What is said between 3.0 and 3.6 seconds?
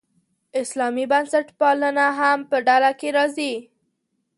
راځي.